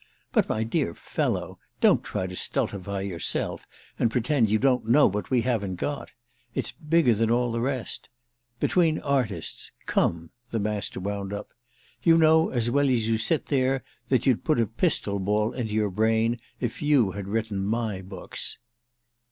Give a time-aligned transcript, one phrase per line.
[0.31, 3.67] But, my dear fellow, don't try to stultify yourself
[3.99, 6.09] and pretend you don't know what we haven't got.
[6.55, 8.09] It's bigger than all the rest.
[8.59, 11.49] Between artists—come!" the Master wound up.
[12.01, 15.75] "You know as well as you sit there that you'd put a pistol ball into
[15.75, 18.57] your brain if you had written my books!"